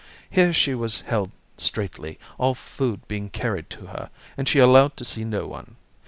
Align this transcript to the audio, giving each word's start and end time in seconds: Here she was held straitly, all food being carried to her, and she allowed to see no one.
Here 0.31 0.51
she 0.51 0.73
was 0.73 1.01
held 1.01 1.29
straitly, 1.57 2.17
all 2.39 2.55
food 2.55 3.07
being 3.07 3.29
carried 3.29 3.69
to 3.69 3.85
her, 3.85 4.09
and 4.35 4.49
she 4.49 4.57
allowed 4.57 4.97
to 4.97 5.05
see 5.05 5.23
no 5.23 5.45
one. 5.45 5.75